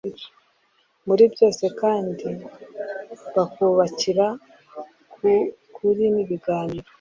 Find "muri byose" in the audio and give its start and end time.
1.07-1.63